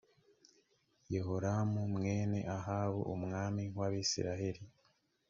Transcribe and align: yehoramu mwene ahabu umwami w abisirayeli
yehoramu 1.13 1.81
mwene 1.93 2.39
ahabu 2.57 2.99
umwami 3.13 3.63
w 3.77 3.79
abisirayeli 3.87 4.61